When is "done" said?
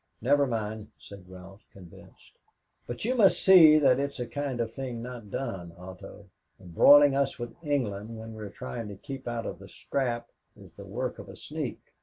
5.29-5.73